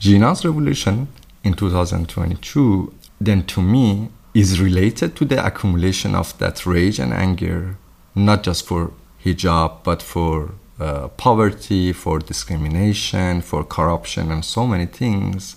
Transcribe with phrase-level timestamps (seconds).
[0.00, 1.08] Jina's revolution
[1.44, 7.76] in 2022, then to me, is related to the accumulation of that rage and anger,
[8.14, 14.86] not just for hijab, but for uh, poverty, for discrimination, for corruption, and so many
[14.86, 15.56] things.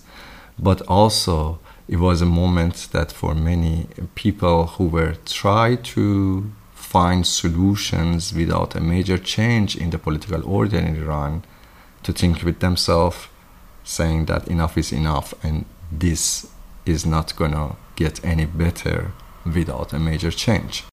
[0.58, 1.58] But also,
[1.88, 8.74] it was a moment that for many people who were trying to find solutions without
[8.74, 11.44] a major change in the political order in Iran,
[12.02, 13.28] to think with themselves,
[13.84, 16.46] saying that enough is enough and this
[16.86, 19.12] is not gonna get any better
[19.44, 20.84] without a major change.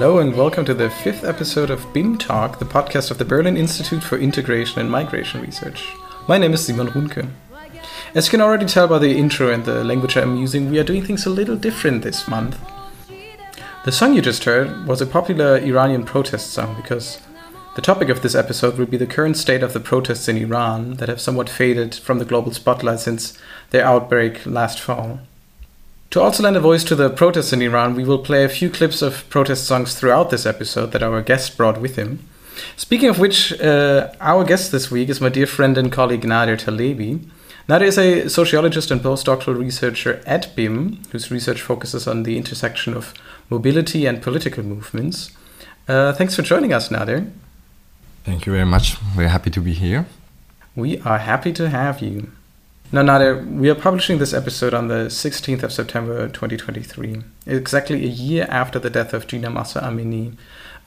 [0.00, 3.58] Hello and welcome to the fifth episode of BIM Talk, the podcast of the Berlin
[3.58, 5.92] Institute for Integration and Migration Research.
[6.26, 7.28] My name is Simon Ruhnke.
[8.14, 10.84] As you can already tell by the intro and the language I'm using, we are
[10.84, 12.58] doing things a little different this month.
[13.84, 17.20] The song you just heard was a popular Iranian protest song because
[17.76, 20.94] the topic of this episode will be the current state of the protests in Iran
[20.94, 25.20] that have somewhat faded from the global spotlight since their outbreak last fall.
[26.10, 28.68] To also lend a voice to the protests in Iran, we will play a few
[28.68, 32.18] clips of protest songs throughout this episode that our guest brought with him.
[32.76, 36.58] Speaking of which, uh, our guest this week is my dear friend and colleague Nader
[36.58, 37.24] Talebi.
[37.68, 42.92] Nader is a sociologist and postdoctoral researcher at BIM, whose research focuses on the intersection
[42.94, 43.14] of
[43.48, 45.30] mobility and political movements.
[45.86, 47.30] Uh, thanks for joining us, Nader.
[48.24, 48.96] Thank you very much.
[49.16, 50.06] We're happy to be here.
[50.74, 52.32] We are happy to have you.
[52.92, 58.08] Now, Nader, we are publishing this episode on the 16th of September 2023, exactly a
[58.08, 60.36] year after the death of Jina Mahsa Amini,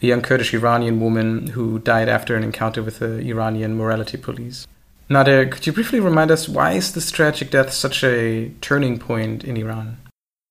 [0.02, 4.68] a young Kurdish Iranian woman who died after an encounter with the Iranian morality police.
[5.10, 9.46] Nader, could you briefly remind us why is this tragic death such a turning point
[9.46, 9.96] in Iran?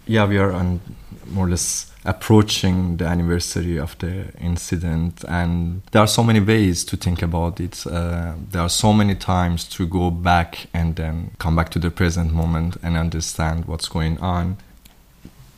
[0.06, 0.80] Yeah, we are on
[1.26, 5.24] more or less approaching the anniversary of the incident.
[5.28, 7.86] And there are so many ways to think about it.
[7.86, 11.90] Uh, there are so many times to go back and then come back to the
[11.90, 14.56] present moment and understand what's going on.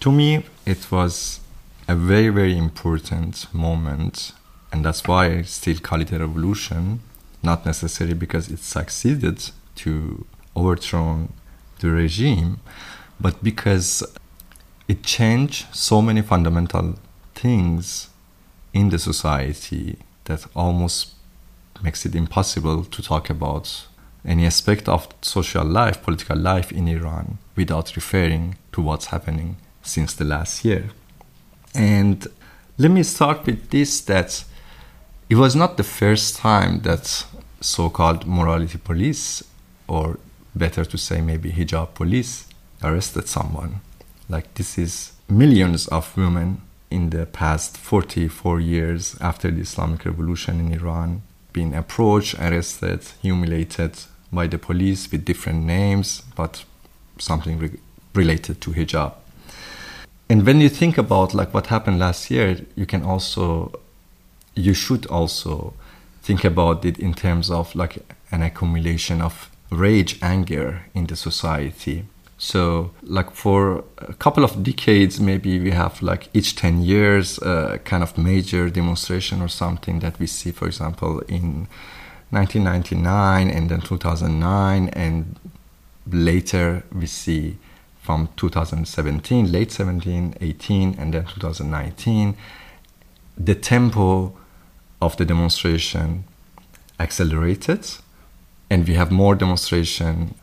[0.00, 1.40] To me it was
[1.88, 4.32] a very very important moment.
[4.72, 7.00] And that's why i still call it a revolution.
[7.42, 11.28] Not necessarily because it succeeded to overthrow
[11.80, 12.60] the regime
[13.20, 14.02] but because
[14.88, 16.98] it changed so many fundamental
[17.34, 18.10] things
[18.72, 21.12] in the society that almost
[21.82, 23.86] makes it impossible to talk about
[24.24, 30.14] any aspect of social life, political life in Iran without referring to what's happening since
[30.14, 30.90] the last year.
[31.74, 32.26] And
[32.78, 34.44] let me start with this that
[35.28, 37.26] it was not the first time that
[37.60, 39.42] so called morality police,
[39.88, 40.18] or
[40.54, 42.46] better to say maybe hijab police,
[42.82, 43.80] arrested someone.
[44.28, 50.60] Like this is millions of women in the past 44 years after the Islamic Revolution
[50.60, 53.96] in Iran being approached, arrested, humiliated
[54.32, 56.64] by the police with different names, but
[57.18, 57.78] something re-
[58.14, 59.12] related to hijab.
[60.28, 63.72] And when you think about like what happened last year, you can also,
[64.54, 65.74] you should also
[66.22, 67.98] think about it in terms of like
[68.30, 72.04] an accumulation of rage, anger in the society
[72.44, 77.78] so, like for a couple of decades, maybe we have like each 10 years, uh,
[77.84, 81.68] kind of major demonstration or something that we see, for example, in
[82.28, 85.40] 1999 and then 2009, and
[86.12, 87.56] later we see
[88.02, 92.36] from 2017, late 17, 18, and then 2019,
[93.38, 94.36] the tempo
[95.00, 96.24] of the demonstration
[97.00, 97.88] accelerated,
[98.68, 100.34] and we have more demonstration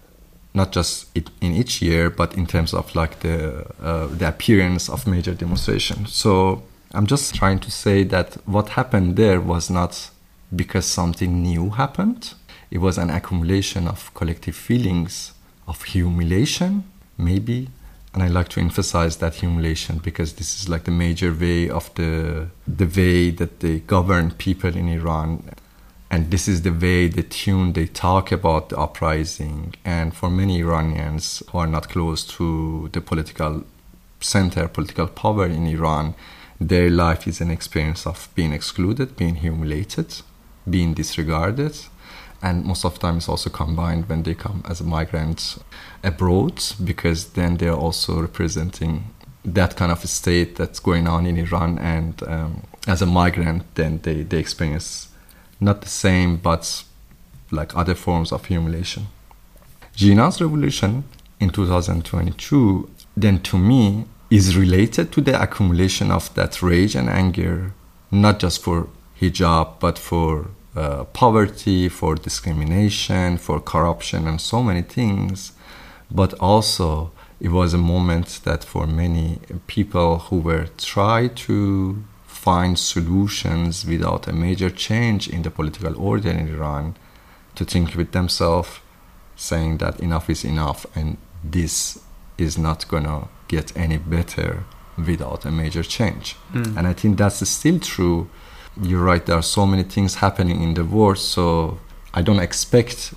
[0.54, 5.08] not just in each year, but in terms of like the uh, the appearance of
[5.08, 6.06] major demonstration.
[6.08, 10.10] So I'm just trying to say that what happened there was not
[10.54, 12.34] because something new happened.
[12.70, 15.34] It was an accumulation of collective feelings
[15.68, 16.84] of humiliation,
[17.18, 17.70] maybe.
[18.14, 21.94] And I like to emphasize that humiliation because this is like the major way of
[21.96, 25.44] the the way that they govern people in Iran
[26.12, 29.74] and this is the way the tune they talk about the uprising.
[29.86, 33.64] And for many iranians who are not close to the political
[34.20, 36.14] center political power in iran
[36.60, 40.22] their life is an experience of being excluded being humiliated
[40.70, 41.76] being disregarded.
[42.44, 45.58] And most of the time it's also combined when they come as a migrant
[46.04, 49.06] abroad because then they're also representing
[49.46, 51.80] that kind of state that's going on in Iran.
[51.80, 55.11] And um, as a migrant then they, they experience
[55.62, 56.84] not the same but
[57.52, 59.08] like other forms of humiliation.
[59.96, 61.04] Jina's revolution
[61.40, 67.74] in 2022 then to me is related to the accumulation of that rage and anger
[68.10, 74.82] not just for hijab but for uh, poverty, for discrimination, for corruption, and so many
[74.82, 75.52] things.
[76.10, 82.04] But also, it was a moment that for many people who were trying to
[82.48, 86.96] find solutions without a major change in the political order in Iran,
[87.56, 88.80] to think with themselves,
[89.36, 92.00] saying that enough is enough and this
[92.38, 94.64] is not going to get any better
[94.98, 96.36] without a major change.
[96.54, 96.78] Mm.
[96.78, 98.30] And I think that's still true
[98.82, 101.80] you're right there are so many things happening in the world so
[102.14, 103.14] i don't expect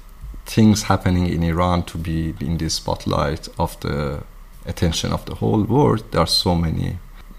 [0.46, 4.22] things happening in iran to be in the spotlight of the
[4.66, 6.98] attention of the whole world there are so many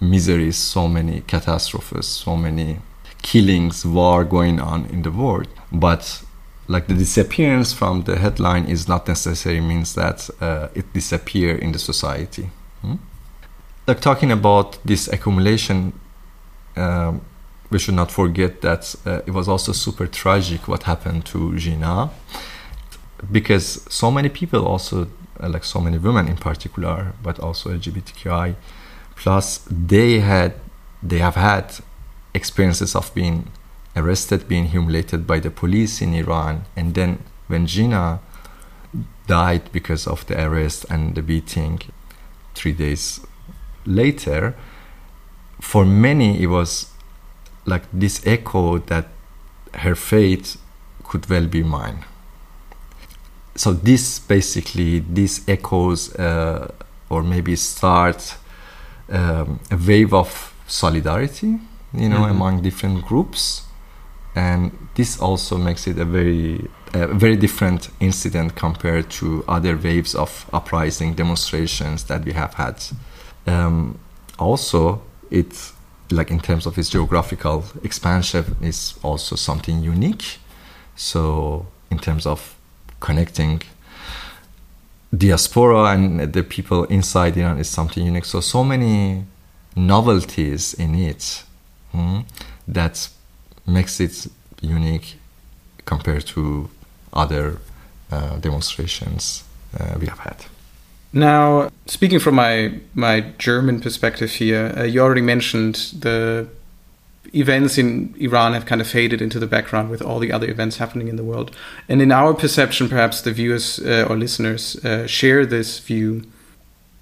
[0.10, 2.80] miseries so many catastrophes so many
[3.22, 5.48] killings war going on in the world.
[5.72, 6.24] But
[6.68, 11.72] like the disappearance from the headline is not necessarily means that uh, it disappear in
[11.72, 12.50] the society.
[12.82, 12.96] Hmm?
[13.88, 15.94] like talking about this accumulation
[16.76, 17.22] um,
[17.70, 22.10] we should not forget that uh, it was also super tragic what happened to Jina
[23.32, 25.08] because so many people also
[25.40, 28.56] uh, like so many women in particular but also LGBTQI
[29.16, 30.54] plus they had
[31.02, 31.76] they have had
[32.34, 33.48] experiences of being
[33.96, 38.20] arrested being humiliated by the police in Iran and then when Jina
[39.28, 41.82] died because of the arrest and the beating
[42.56, 43.22] 3 days
[43.86, 44.56] later
[45.60, 46.92] for many it was
[47.66, 49.08] like this echo that
[49.74, 50.58] her fate
[51.04, 52.06] could well be mine.
[53.56, 56.72] So this basically this echoes uh,
[57.10, 58.38] or maybe start
[59.10, 61.60] um, a wave of solidarity,
[61.94, 62.32] you know, mm-hmm.
[62.32, 63.64] among different groups,
[64.36, 70.16] and this also makes it a very a very different incident compared to other waves
[70.16, 72.82] of uprising demonstrations that we have had.
[73.48, 74.00] Um,
[74.40, 75.72] also, it
[76.12, 80.40] like in terms of its geographical expansion is also something unique
[80.96, 82.56] so in terms of
[83.00, 83.62] connecting
[85.18, 88.26] diaspora and the people inside iran is something unique.
[88.26, 89.26] So so many
[89.76, 91.44] novelties in it
[91.92, 92.22] hmm,
[92.68, 93.10] that
[93.68, 94.28] makes it
[94.62, 95.18] unique
[95.86, 96.70] compared to
[97.14, 97.60] other
[98.12, 99.44] uh, demonstrations
[99.80, 100.46] uh, we have had.
[101.14, 106.48] Now, speaking from my my German perspective here, uh, you already mentioned the
[107.34, 110.78] events in Iran have kind of faded into the background with all the other events
[110.78, 111.56] happening in the world.
[111.88, 116.24] And in our perception, perhaps the viewers uh, or listeners uh, share this view.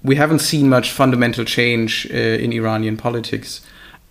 [0.02, 3.60] We haven't seen much fundamental change uh, in Iranian politics.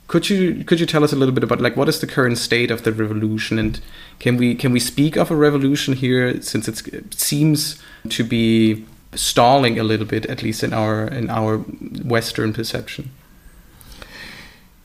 [0.08, 2.38] Could you could you tell us a little bit about like what is the current
[2.38, 3.80] state of the revolution and
[4.20, 8.86] can we can we speak of a revolution here since it seems to be
[9.16, 11.58] stalling a little bit, at least in our in our
[12.04, 13.12] Western perception.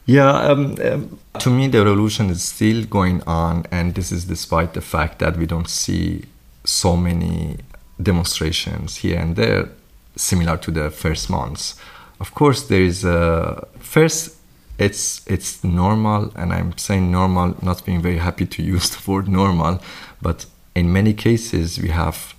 [0.09, 4.73] Yeah, um, um, to me, the revolution is still going on, and this is despite
[4.73, 6.25] the fact that we don't see
[6.65, 7.59] so many
[8.03, 9.69] demonstrations here and there,
[10.17, 11.79] similar to the first months.
[12.21, 14.39] Of course, there is a first.
[14.79, 19.29] It's it's normal, and I'm saying normal, not being very happy to use the word
[19.29, 19.79] normal,
[20.23, 22.35] but in many cases we have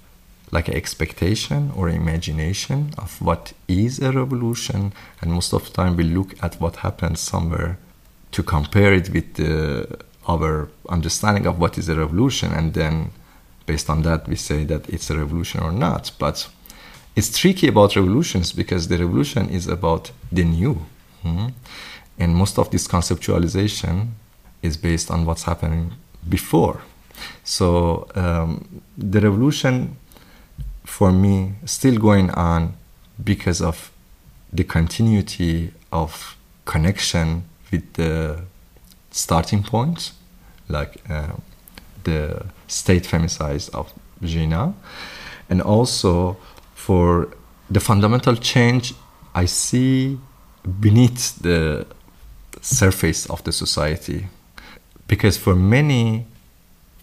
[0.51, 5.95] like an expectation or imagination of what is a revolution and most of the time
[5.95, 7.77] we look at what happens somewhere
[8.31, 13.11] to compare it with the, our understanding of what is a revolution and then
[13.65, 16.49] based on that we say that it's a revolution or not but
[17.15, 20.85] it's tricky about revolutions because the revolution is about the new
[21.21, 21.47] hmm?
[22.17, 24.09] and most of this conceptualization
[24.63, 25.93] is based on what's happening
[26.27, 26.81] before
[27.43, 29.95] so um, the revolution
[30.89, 32.73] for me still going on
[33.23, 33.91] because of
[34.51, 38.41] the continuity of connection with the
[39.11, 40.11] starting point,
[40.67, 41.33] like uh,
[42.03, 43.93] the state femicide of
[44.23, 44.73] Jina,
[45.49, 46.37] and also
[46.73, 47.29] for
[47.69, 48.93] the fundamental change
[49.35, 50.19] I see
[50.81, 51.85] beneath the
[52.61, 54.27] surface of the society.
[55.07, 56.25] Because for many,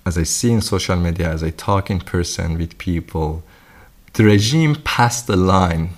[0.04, 3.42] as I see in social media, as I talk in person with people,
[4.16, 5.90] the regime passed a line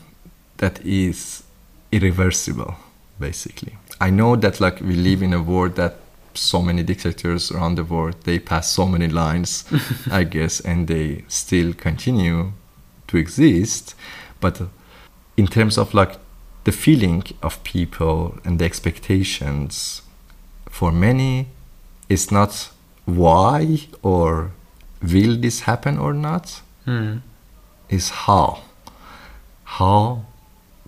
[0.58, 1.42] that is
[1.90, 2.74] irreversible
[3.18, 5.94] basically i know that like we live in a world that
[6.38, 8.16] so many dictators around the world.
[8.24, 9.64] They pass so many lines,
[10.10, 12.52] I guess, and they still continue
[13.08, 13.94] to exist.
[14.40, 14.62] But
[15.36, 16.16] in terms of like
[16.64, 20.02] the feeling of people and the expectations,
[20.68, 21.48] for many,
[22.08, 22.70] it's not
[23.04, 24.52] why or
[25.02, 27.20] will this happen or not, Mm.
[27.88, 28.62] Is how.
[29.64, 30.24] How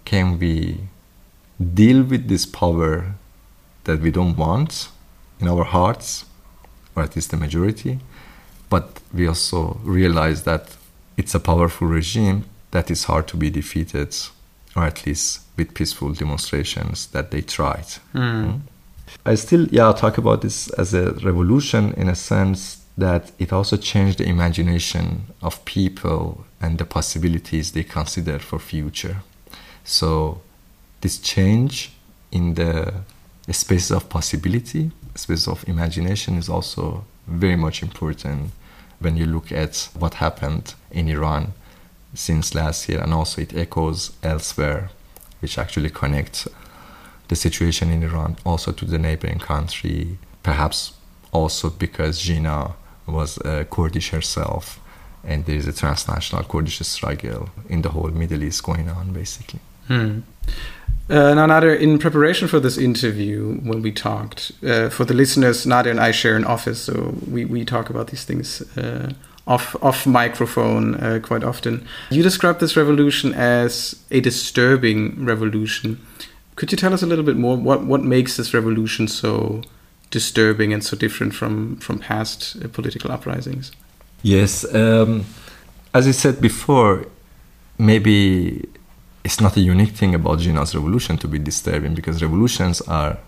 [0.04, 0.80] can we
[1.58, 3.14] deal with this power
[3.84, 4.88] that we don't want
[5.40, 6.24] in our hearts,
[6.94, 8.00] or at least the majority,
[8.68, 10.76] but we also realize that
[11.16, 14.16] it's a powerful regime that is hard to be defeated,
[14.76, 17.86] or at least with peaceful demonstrations that they tried.
[18.14, 18.60] Mm.
[19.26, 23.76] I still, yeah, talk about this as a revolution in a sense that it also
[23.76, 29.22] changed the imagination of people and the possibilities they consider for future.
[29.84, 30.40] So
[31.00, 31.92] this change
[32.30, 32.94] in the
[33.50, 38.50] space of possibility, space of imagination is also very much important
[39.00, 41.54] when you look at what happened in Iran
[42.14, 44.90] since last year and also it echoes elsewhere
[45.40, 46.46] which actually connects
[47.28, 50.92] the situation in Iran also to the neighboring country perhaps
[51.32, 52.74] also because Jina
[53.06, 53.38] was
[53.70, 54.80] Kurdish herself
[55.24, 59.60] and there is a transnational Kurdish struggle in the whole Middle East going on basically
[59.90, 60.20] Hmm.
[61.08, 65.66] Uh, now, Nader, in preparation for this interview, when we talked, uh, for the listeners,
[65.66, 69.12] Nader and I share an office, so we, we talk about these things uh,
[69.48, 71.84] off off microphone uh, quite often.
[72.10, 75.98] You described this revolution as a disturbing revolution.
[76.54, 77.56] Could you tell us a little bit more?
[77.56, 79.62] What what makes this revolution so
[80.10, 83.72] disturbing and so different from from past uh, political uprisings?
[84.22, 85.24] Yes, um,
[85.94, 87.06] as I said before,
[87.78, 88.68] maybe
[89.24, 93.18] it's not a unique thing about Jina's revolution to be disturbing because revolutions are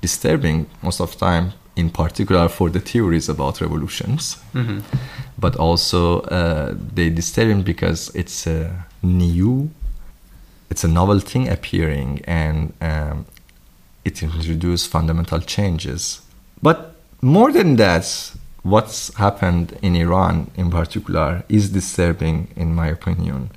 [0.00, 4.82] disturbing most of the time, in particular for the theories about revolutions, Mhm.
[5.38, 9.70] but also uh, they disturbing because it's a new,
[10.70, 13.26] it's a novel thing appearing and um,
[14.04, 16.20] it introduces fundamental changes.
[16.62, 18.06] But more than that,
[18.70, 23.50] what's happened in Iran in particular is disturbing, in my opinion,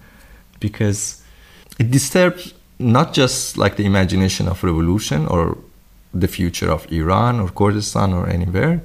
[0.60, 1.22] because
[1.80, 5.58] it disturbs not just like the imagination of revolution or
[6.14, 8.82] the future of Iran or Kurdistan or anywhere.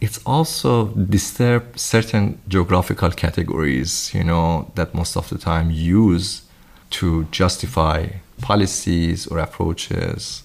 [0.00, 6.42] It's also disturb certain geographical categories, you know, that most of the time use
[6.90, 8.08] to justify
[8.40, 10.42] policies or approaches,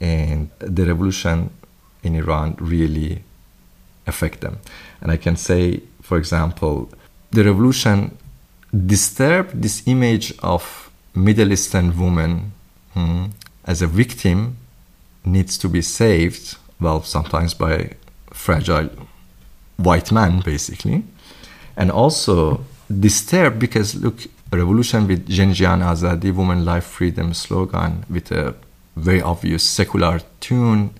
[0.00, 1.50] and the revolution
[2.02, 3.22] in Iran really
[4.06, 4.58] affect them.
[5.00, 6.90] And I can say, for example,
[7.30, 8.16] the revolution
[8.86, 12.52] disturbed this image of Middle Eastern woman
[12.92, 13.26] hmm,
[13.64, 14.56] as a victim
[15.24, 17.92] needs to be saved, well, sometimes by
[18.32, 18.90] fragile
[19.76, 21.04] white man, basically,
[21.76, 24.20] and also disturbed because look,
[24.52, 28.54] revolution with Jin Jiyan Azadi, woman life freedom slogan, with a
[28.96, 30.90] very obvious secular tune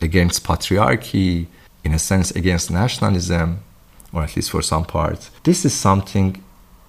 [0.00, 1.46] against patriarchy,
[1.84, 3.60] in a sense against nationalism,
[4.12, 5.30] or at least for some part.
[5.42, 6.42] This is something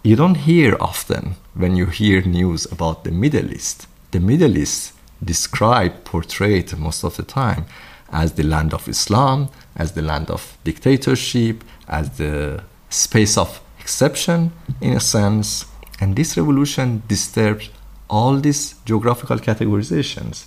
[0.04, 3.88] you don't hear often when you hear news about the Middle East.
[4.12, 7.66] The Middle East described, portrayed most of the time
[8.10, 14.52] as the land of Islam, as the land of dictatorship, as the space of exception
[14.82, 15.66] in a sense.
[16.00, 17.70] And this revolution disturbed
[18.10, 20.46] all these geographical categorizations.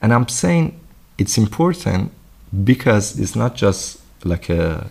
[0.00, 0.78] And I'm saying
[1.16, 2.12] it's important
[2.64, 4.88] because it's not just like a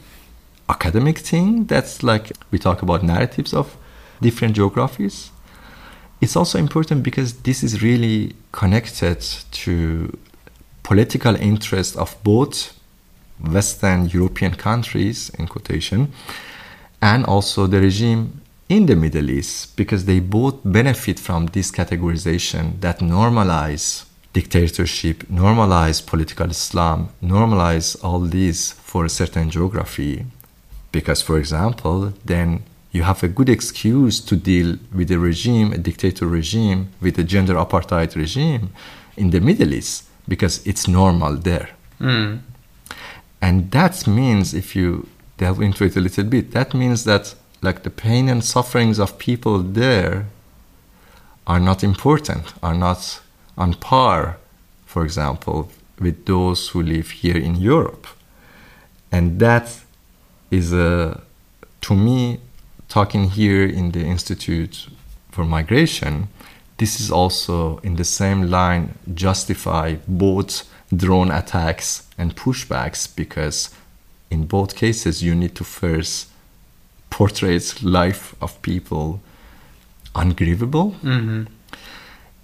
[0.69, 3.77] academic thing that's like we talk about narratives of
[4.21, 5.31] different geographies.
[6.19, 9.21] It's also important because this is really connected
[9.51, 10.17] to
[10.83, 12.73] political interest of both
[13.39, 16.11] western european countries in quotation
[17.01, 22.79] and also the regime in the middle east because they both benefit from this categorization
[22.81, 24.06] that normalize
[24.39, 26.99] dictatorship normalize political islam
[27.35, 30.15] normalize all these for a certain geography
[30.91, 31.99] because for example
[32.31, 32.49] then
[32.97, 37.23] you have a good excuse to deal with a regime, a dictator regime, with a
[37.23, 38.69] gender apartheid regime
[39.15, 41.69] in the Middle East because it's normal there.
[41.99, 42.39] Mm.
[43.41, 47.83] And that means, if you delve into it a little bit, that means that like
[47.83, 50.27] the pain and sufferings of people there
[51.45, 53.21] are not important, are not
[53.57, 54.37] on par,
[54.85, 58.07] for example, with those who live here in Europe.
[59.11, 59.79] And that
[60.51, 61.21] is a,
[61.81, 62.39] to me,
[62.87, 64.87] talking here in the Institute
[65.31, 66.27] for Migration,
[66.77, 73.71] this is also in the same line justify both drone attacks and pushbacks because
[74.29, 76.29] in both cases you need to first
[77.09, 79.19] portray life of people
[80.15, 81.43] ungrievable Mm-hmm.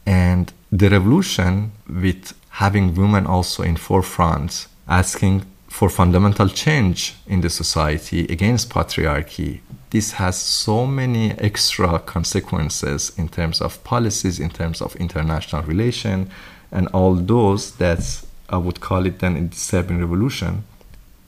[0.06, 7.50] and the revolution with having women also in forefront asking for fundamental change in the
[7.50, 9.60] society against patriarchy
[9.92, 16.30] this has so many extra consequences in terms of policies in terms of international relation
[16.72, 20.64] and all those that i would call it then a disturbing revolution.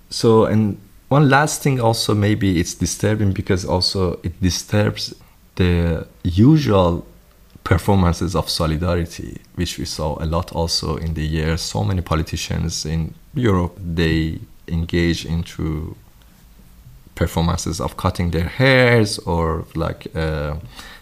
[0.09, 0.77] So and
[1.09, 5.13] one last thing also maybe it's disturbing because also it disturbs
[5.55, 7.05] the usual
[7.65, 11.61] performances of solidarity, which we saw a lot also in the years.
[11.61, 15.95] So many politicians in Europe they engage into
[17.15, 20.55] performances of cutting their hairs or like uh,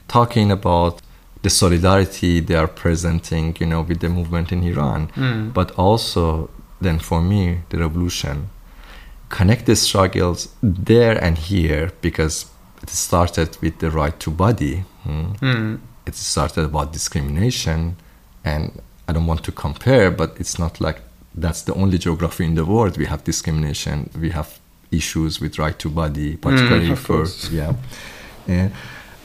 [0.08, 1.01] talking about
[1.43, 5.10] the solidarity they are presenting, you know, with the movement in Iran.
[5.15, 5.53] Mm.
[5.53, 8.50] But also, then for me, the revolution
[9.29, 12.46] connect the struggles there and here because
[12.84, 14.84] it started with the right to body.
[15.03, 15.79] hmm Mm.
[16.05, 17.95] It started about discrimination
[18.43, 21.01] and i don't want to compare but it's not like
[21.36, 24.60] that's the only geography in the world we have discrimination we have
[24.91, 27.50] issues with right to body particularly of for course.
[27.51, 27.74] yeah
[28.48, 28.72] and,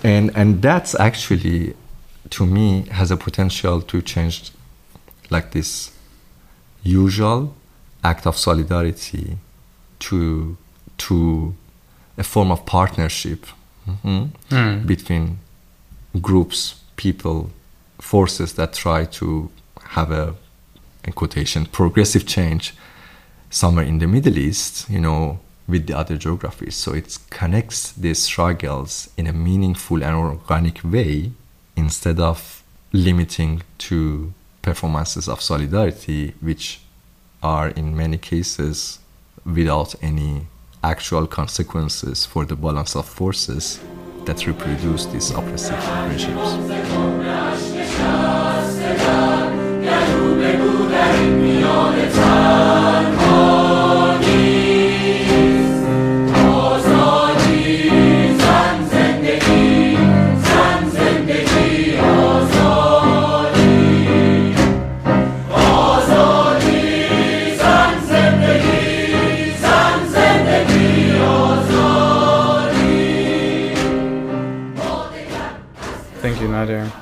[0.03, 1.75] and and that's actually
[2.31, 4.51] to me has a potential to change
[5.31, 5.91] like this
[6.83, 7.55] usual
[8.05, 9.37] act of solidarity
[9.99, 10.57] to
[10.97, 11.55] to
[12.17, 13.47] a form of partnership
[13.87, 14.87] mhm, Mm.
[14.87, 15.39] between
[16.21, 17.51] groups, people,
[18.01, 19.51] forces that try to
[19.83, 20.35] have a,
[21.05, 22.75] in quotation, progressive change
[23.51, 26.75] somewhere in the Middle East, you know, with the other geographies.
[26.77, 31.33] So it connects these struggles in a meaningful and organic way
[31.77, 32.63] instead of
[32.93, 36.81] limiting to performances of solidarity, which
[37.43, 38.99] are in many cases
[39.45, 40.47] without any
[40.83, 43.81] actual consequences for the balance of forces
[44.29, 46.69] that reproduce these oppressive regimes.
[76.67, 76.93] Nader.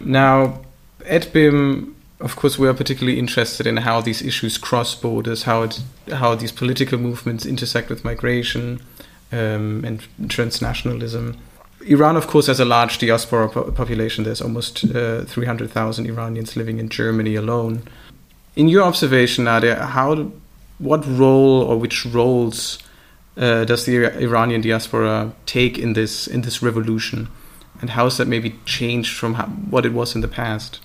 [0.00, 0.60] Now,
[1.06, 5.62] at BIM, of course, we are particularly interested in how these issues cross borders, how
[5.62, 8.80] it, how these political movements intersect with migration
[9.32, 11.36] um, and transnationalism.
[11.86, 14.24] Iran, of course, has a large diaspora po- population.
[14.24, 17.82] There's almost uh, 300,000 Iranians living in Germany alone.
[18.54, 20.30] In your observation, Nader, how,
[20.78, 22.78] what role or which roles
[23.36, 27.28] uh, does the Iranian diaspora take in this in this revolution?
[27.82, 30.80] And how has that maybe changed from how, what it was in the past?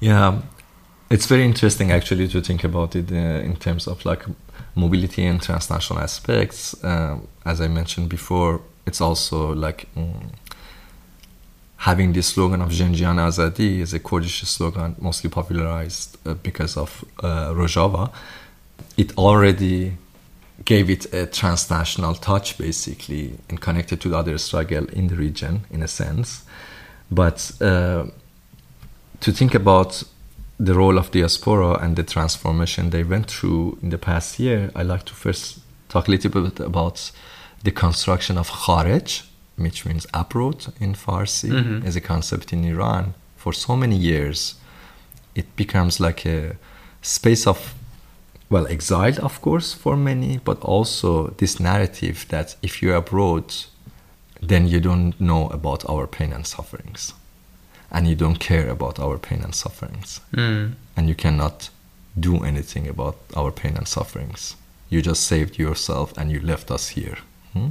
[0.00, 0.40] Yeah,
[1.10, 4.24] it's very interesting actually to think about it uh, in terms of like
[4.76, 6.82] mobility and transnational aspects.
[6.84, 10.30] Um, as I mentioned before, it's also like mm,
[11.78, 16.76] having this slogan of Jin Jiyan Azadi is a Kurdish slogan mostly popularized uh, because
[16.76, 18.12] of uh, Rojava.
[18.96, 19.96] It already
[20.64, 25.64] gave it a transnational touch basically and connected to the other struggle in the region
[25.70, 26.42] in a sense.
[27.10, 28.06] But uh,
[29.20, 30.02] to think about
[30.60, 34.82] the role of diaspora and the transformation they went through in the past year, I
[34.82, 37.10] like to first talk a little bit about
[37.64, 39.22] the construction of kharij,
[39.56, 41.84] which means abroad in Farsi, Mhm.
[41.86, 43.14] as a concept in Iran.
[43.36, 44.54] For so many years,
[45.34, 46.56] it becomes like a
[47.02, 47.74] space of,
[48.50, 53.54] well, exiled, of course, for many, but also this narrative that if you're abroad,
[54.40, 57.12] then you don't know about our pain and sufferings.
[57.90, 60.74] And you don't care about our pain and sufferings Mm.
[60.96, 61.70] and you cannot
[62.20, 64.56] do anything about our pain and sufferings.
[64.90, 67.18] You just saved yourself and you left us here.
[67.52, 67.70] Hmm?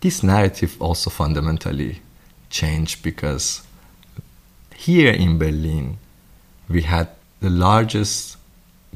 [0.00, 2.00] This narrative also fundamentally
[2.50, 3.62] changed because
[4.74, 5.98] here in Berlin,
[6.68, 7.08] we had
[7.40, 8.35] the largest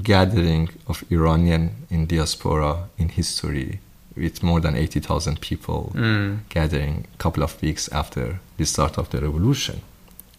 [0.03, 3.81] gathering of Iranian in diaspora in history
[4.17, 6.39] with more than 80,000 people Mm.
[6.49, 9.81] gathering a couple of weeks after the start of the revolution.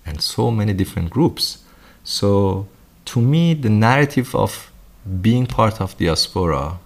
[0.06, 1.60] And so many different groups.
[2.04, 2.68] So
[3.06, 4.72] to me the narrative of
[5.22, 6.78] being part of diaspora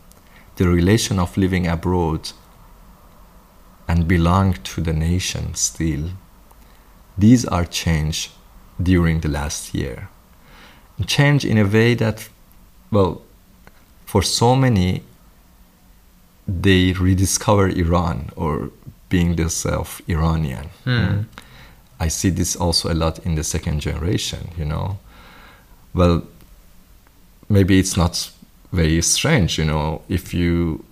[0.55, 2.31] the relation of living abroad
[3.87, 6.09] and belong to the nation still
[7.17, 8.31] these are changed
[8.81, 10.09] during the last year.
[11.05, 12.29] Change in a way that
[12.95, 13.21] well,
[14.05, 15.03] for so many,
[16.47, 18.71] they rediscover Iran or
[19.09, 20.69] being themselves Iranian.
[20.85, 21.25] Mm.
[21.99, 24.97] I see this also a lot in the second generation, you know.
[25.93, 26.23] Well,
[27.49, 28.31] maybe it's not
[28.71, 30.85] very strange, you know, if you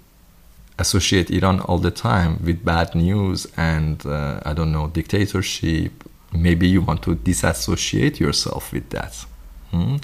[0.79, 5.91] associate Iran all the time with bad news and, uh, I don't know, dictatorship,
[6.33, 9.25] maybe you want to disassociate yourself with that.
[9.71, 9.97] Hmm?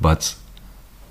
[0.00, 0.36] But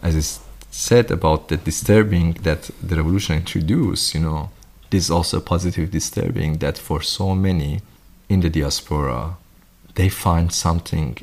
[0.04, 4.50] as I said about the disturbing that the revolution introduced, you know,
[4.90, 7.82] this is also a positive disturbing that for so many
[8.30, 9.38] in the diaspora,
[9.96, 11.18] they find something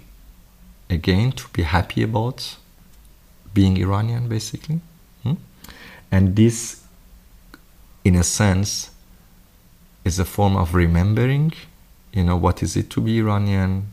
[0.88, 2.56] again to be happy about
[3.52, 4.80] being Iranian, basically.
[5.22, 5.34] Hmm?
[6.10, 6.82] And this,
[8.04, 8.90] in a sense,
[10.04, 11.52] is a form of remembering,
[12.12, 13.92] you know, what is it to be Iranian,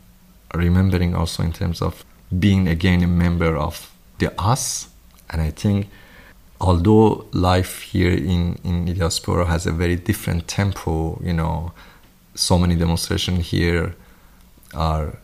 [0.54, 2.04] remembering also in terms of
[2.36, 4.88] being again a member of the us.
[5.30, 5.88] And I think
[6.60, 11.72] although life here in, in the diaspora has a very different tempo, you know,
[12.34, 13.94] so many demonstrations here
[14.74, 15.18] are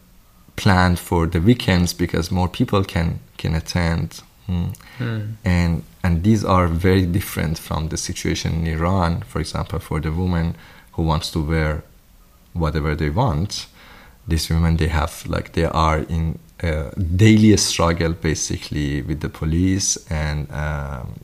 [0.57, 4.75] planned for the weekends because more people can can attend mm.
[4.99, 5.35] Mm.
[5.45, 10.13] and and these are very different from the situation in Iran for example for the
[10.13, 10.57] woman
[10.93, 11.83] who wants to wear
[12.53, 13.67] whatever they want
[14.29, 19.97] these women they have like they are in a daily struggle basically with the police
[20.11, 21.21] and um,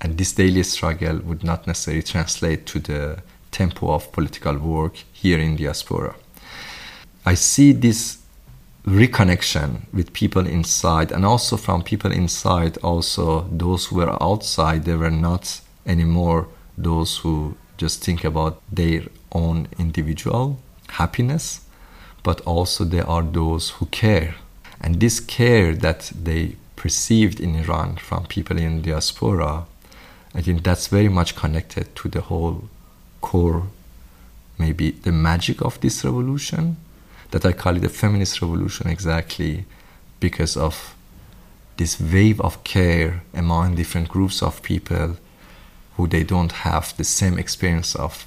[0.00, 5.38] and this daily struggle would not necessarily translate to the tempo of political work here
[5.38, 6.14] in diaspora.
[7.24, 8.18] I see this
[8.86, 14.94] reconnection with people inside and also from people inside also those who were outside they
[14.94, 20.58] were not anymore those who just think about their own individual
[20.88, 21.63] happiness
[22.24, 24.34] but also there are those who care.
[24.80, 29.64] And this care that they perceived in iran from people in diaspora
[30.34, 32.64] i think that's very much connected to the whole
[33.20, 33.62] core
[34.58, 36.76] maybe the magic of this revolution
[37.30, 39.64] that I call it a feminist revolution exactly
[40.20, 40.94] because of
[41.78, 45.16] this wave of care among different groups of people
[45.96, 48.26] who they don't have the same experience of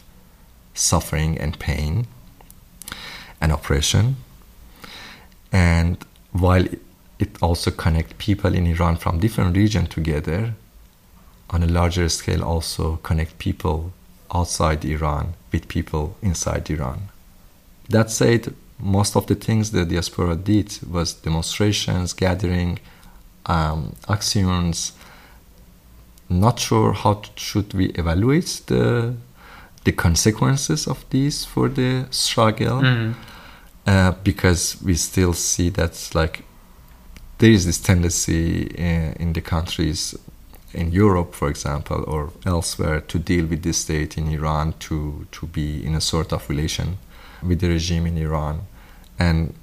[0.73, 2.07] suffering and pain
[3.41, 4.15] and oppression
[5.51, 5.97] and
[6.31, 6.65] while
[7.19, 10.53] it also connects people in Iran from different regions together
[11.49, 13.93] on a larger scale also connect people
[14.33, 17.09] outside Iran with people inside Iran
[17.89, 22.79] that said most of the things the diaspora did was demonstrations, gathering,
[23.45, 24.93] um, actions.
[26.29, 29.15] Not sure how to, should we evaluate the
[29.87, 33.15] the consequences of these for the struggle, mm.
[33.85, 36.43] uh, because we still see that like
[37.37, 40.13] there is this tendency in, uh, in the countries
[40.73, 45.47] in Europe, for example, or elsewhere, to deal with the state in Iran to to
[45.47, 46.97] be in a sort of relation
[47.41, 48.55] with the regime in Iran.
[49.17, 49.53] And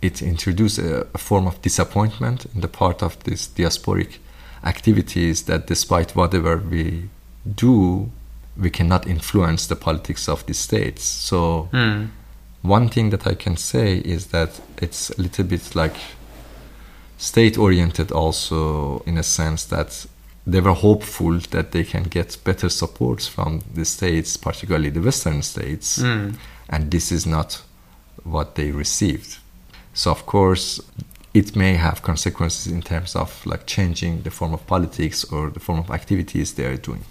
[0.00, 4.18] it introduced a, a form of disappointment in the part of these diasporic
[4.62, 7.08] activities that despite whatever we
[7.56, 8.10] do,
[8.56, 11.04] we cannot influence the politics of the states.
[11.04, 12.08] So, mm.
[12.62, 15.96] one thing that I can say is that it's a little bit like
[17.18, 20.06] state oriented, also, in a sense that
[20.46, 25.42] they were hopeful that they can get better supports from the states, particularly the Western
[25.42, 25.98] states.
[25.98, 26.34] Mm
[26.68, 27.62] and this is not
[28.22, 29.38] what they received.
[29.92, 30.80] So of course,
[31.32, 35.60] it may have consequences in terms of like changing the form of politics or the
[35.60, 37.04] form of activities they are doing.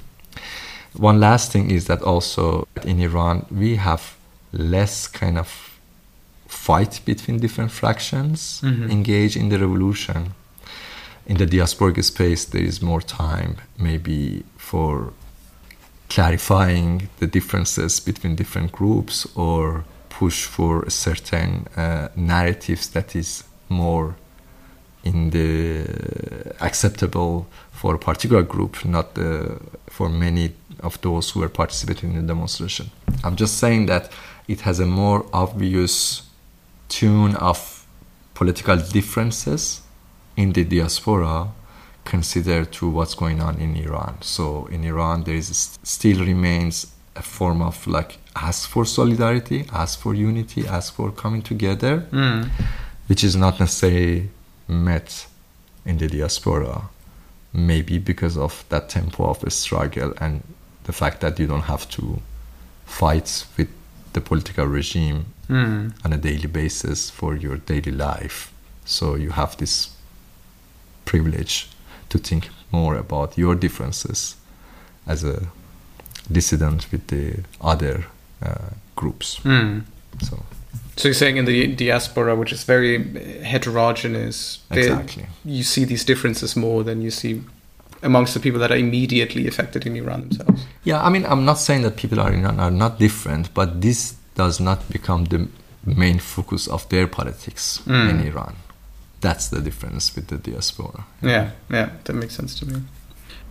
[0.95, 4.15] One last thing is that also in Iran we have
[4.51, 5.79] less kind of
[6.47, 8.89] fight between different fractions mm-hmm.
[8.91, 10.33] engaged in the revolution.
[11.25, 15.13] In the diasporic space, there is more time maybe for
[16.09, 24.15] clarifying the differences between different groups or push for certain uh, narratives that is more
[25.03, 25.85] in the
[26.61, 29.55] acceptable for a particular group, not uh,
[29.87, 32.91] for many of those who were participating in the demonstration.
[33.23, 34.11] I'm just saying that
[34.47, 36.23] it has a more obvious
[36.89, 37.85] tune of
[38.33, 39.81] political differences
[40.35, 41.49] in the diaspora
[42.05, 44.21] consider to what's going on in Iran.
[44.21, 49.99] So in Iran, there is still remains a form of like ask for solidarity, ask
[49.99, 52.49] for unity, ask for coming together, mm.
[53.07, 54.29] which is not necessarily
[54.67, 55.27] met
[55.85, 56.89] in the diaspora.
[57.53, 60.41] Maybe because of that tempo of a struggle and
[60.83, 62.21] the fact that you don't have to
[62.85, 63.69] fight with
[64.13, 65.93] the political regime mm.
[66.05, 68.51] on a daily basis for your daily life.
[68.85, 69.89] So you have this
[71.05, 71.69] privilege
[72.09, 74.35] to think more about your differences
[75.07, 75.47] as a
[76.31, 78.05] dissident with the other
[78.41, 79.39] uh, groups.
[79.39, 79.83] Mm.
[80.21, 80.43] So,
[80.95, 85.25] so you're saying in the diaspora, which is very heterogeneous, exactly.
[85.43, 87.41] you see these differences more than you see
[88.03, 90.65] amongst the people that are immediately affected in Iran themselves.
[90.83, 93.81] Yeah, I mean, I'm not saying that people are in Iran are not different, but
[93.81, 95.47] this does not become the
[95.85, 98.09] main focus of their politics Mm.
[98.09, 98.55] in Iran.
[99.21, 101.05] That's the difference with the diaspora.
[101.21, 102.81] Yeah, yeah, that makes sense to me.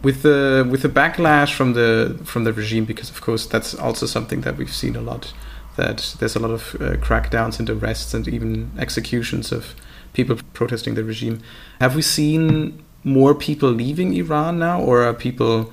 [0.02, 4.06] With the with the backlash from the from the regime, because of course that's also
[4.06, 5.32] something that we've seen a lot.
[5.76, 9.74] That there's a lot of uh, crackdowns and arrests and even executions of
[10.12, 11.38] people protesting the regime.
[11.80, 15.72] Have we seen more people leaving Iran now, or are people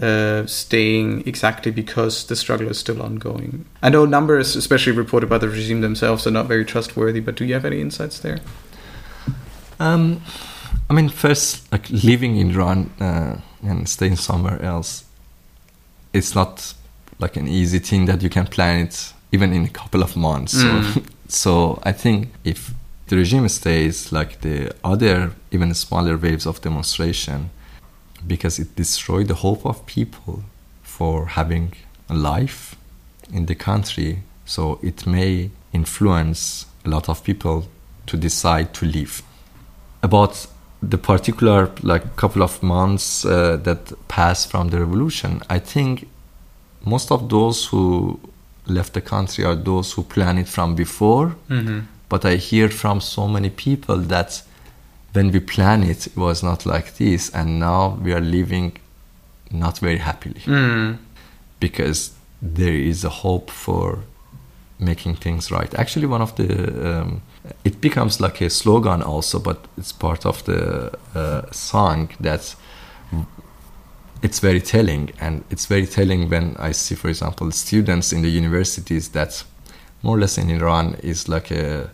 [0.00, 3.66] uh, staying exactly because the struggle is still ongoing?
[3.82, 7.20] I know numbers, especially reported by the regime themselves, are not very trustworthy.
[7.20, 8.38] But do you have any insights there?
[9.78, 10.22] Um,
[10.88, 15.04] I mean, first, like living in Iran uh, and staying somewhere else,
[16.12, 16.74] it's not
[17.18, 20.54] like an easy thing that you can plan it even in a couple of months.
[20.54, 20.94] Mm.
[20.94, 22.74] So, so I think if
[23.10, 27.50] the regime stays like the other, even smaller waves of demonstration,
[28.24, 30.44] because it destroyed the hope of people
[30.82, 31.74] for having
[32.08, 32.76] a life
[33.32, 37.66] in the country, so it may influence a lot of people
[38.06, 39.22] to decide to leave.
[40.02, 40.46] About
[40.80, 46.08] the particular like couple of months uh, that passed from the revolution i think
[46.86, 48.18] most of those who
[48.66, 51.34] left the country are those who planned it from before.
[51.48, 51.80] Mm-hmm.
[52.10, 54.42] But i hear from so many people that
[55.14, 58.72] when we plan it it was not like this and now we are living
[59.50, 60.96] not very happily Mm.
[61.60, 62.10] because
[62.56, 63.98] there is a hope for
[64.78, 65.74] making things right.
[65.74, 66.46] Actually, one of the
[67.02, 67.20] um,
[67.64, 72.56] it becomes like a slogan also, but it's part of the uh, song that
[74.22, 78.28] it's very telling, and it's very telling when I see, for example, students in the
[78.30, 79.44] universities that
[80.02, 81.90] more or less in Iran is like a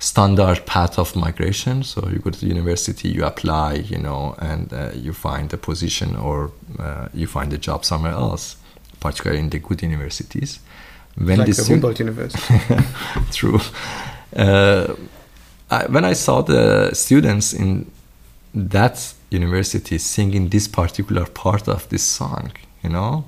[0.00, 1.82] standard path of migration.
[1.84, 5.56] So you go to the university, you apply, you know, and uh, you find a
[5.56, 8.56] position or uh, you find a job somewhere else,
[8.98, 10.58] particularly in the good universities.
[11.16, 12.42] When like this the stu- Humboldt University.
[13.32, 13.60] True.
[14.34, 14.94] Uh,
[15.70, 17.86] I, when I saw the students in
[18.54, 23.24] that university singing this particular part of this song, you know,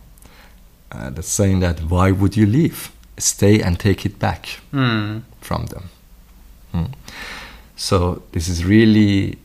[0.91, 2.91] uh, that's saying that why would you leave?
[3.19, 5.23] Stay and take it back Mm.
[5.41, 5.91] from them.
[6.73, 6.85] Hmm.
[7.77, 9.39] So this is really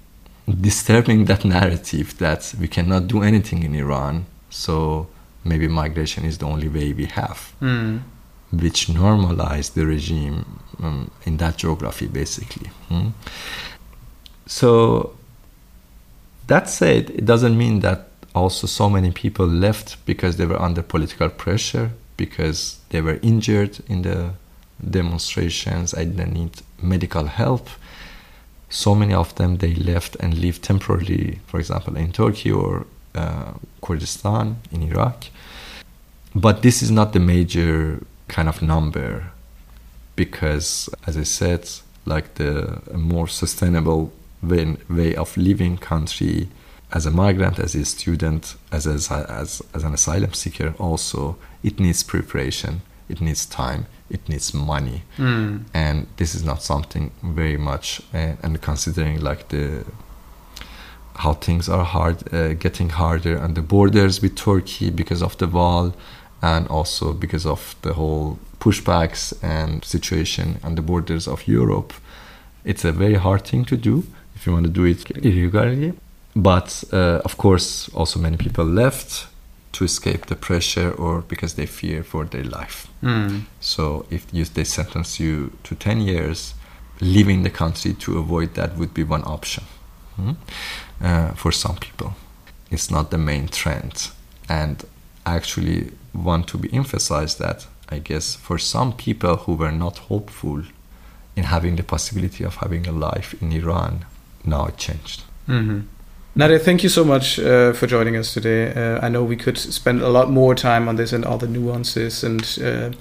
[0.62, 4.26] disturbing that narrative that we cannot do anything in Iran.
[4.50, 5.08] So
[5.44, 8.02] maybe migration is the only way we have Mm.
[8.52, 10.46] which normalized the regime
[10.82, 12.70] um, in that geography, basically.
[12.90, 13.10] Hmm?
[14.46, 15.12] So,
[16.48, 20.82] that said, it doesn't mean that also so many people left because they were under
[20.82, 24.32] political pressure, because they were injured in the
[24.84, 27.70] demonstrations and they need medical help.
[28.70, 32.86] So many of them they left and live temporarily, for example, in Turkey or
[33.16, 35.26] uh, Kurdistan in Iraq.
[36.36, 39.32] But this is not the major kind of number
[40.18, 41.70] because as i said
[42.06, 44.12] like the more sustainable
[44.42, 46.50] way, way of living country
[46.92, 51.80] as a migrant as a student as, as as as an asylum seeker also it
[51.80, 55.04] needs preparation it needs time it needs money.
[55.18, 55.66] Mm.
[55.74, 59.84] and this is not something very much uh, and considering like the
[61.16, 65.48] how things are hard uh, getting harder and the borders with turkey because of the
[65.48, 65.94] wall
[66.42, 71.94] and also because of the whole pushbacks and situation on the borders of europe
[72.64, 74.04] it's a very hard thing to do
[74.36, 75.94] if you want to do it irregularly
[76.36, 79.28] but uh, of course also many people left
[79.72, 83.42] to escape the pressure or because they fear for their life Mm.
[83.60, 86.54] so if you, they sentence you to 10 years,
[87.00, 89.64] leaving the country to avoid that would be one option
[90.16, 90.32] Hmm?
[91.02, 92.14] uh, for some people.
[92.72, 94.10] It's not the main trend.
[94.50, 94.84] And
[95.26, 99.98] I actually want to be emphasized that I guess for some people who were not
[100.10, 100.64] hopeful
[101.36, 104.06] in having the possibility of having a life in Iran,
[104.44, 105.22] now it changed.
[105.46, 105.82] hmm
[106.38, 108.72] Nader, thank you so much uh, for joining us today.
[108.72, 111.48] Uh, I know we could spend a lot more time on this and all the
[111.48, 112.92] nuances and uh,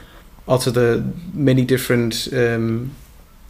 [0.49, 2.97] also the many different um,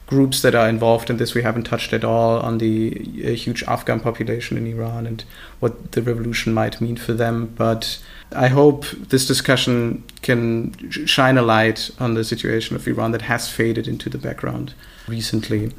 [0.09, 1.35] groups that are involved in this.
[1.37, 5.23] We haven't touched at all on the uh, huge Afghan population in Iran and
[5.61, 7.55] what the revolution might mean for them.
[7.57, 13.23] But I hope this discussion can shine a light on the situation of Iran that
[13.23, 14.75] has faded into the background
[15.07, 15.71] recently.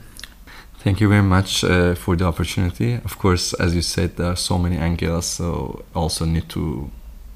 [0.87, 2.93] Thank you very much uh, for the opportunity.
[2.93, 6.89] Of course, as you said, there are so many angles, so also need to